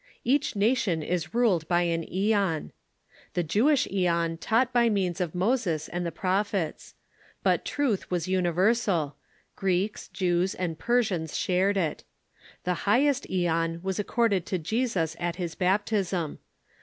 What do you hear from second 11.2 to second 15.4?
shared it. The highest aeon was accorded to Je sus at